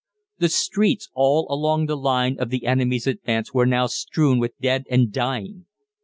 The 0.39 0.49
streets 0.49 1.11
all 1.13 1.45
along 1.47 1.85
the 1.85 1.95
line 1.95 2.39
of 2.39 2.49
the 2.49 2.65
enemy's 2.65 3.05
advance 3.05 3.53
were 3.53 3.67
now 3.67 3.85
strewn 3.85 4.39
with 4.39 4.57
dead 4.59 4.85
and 4.89 5.11
dying. 5.13 5.67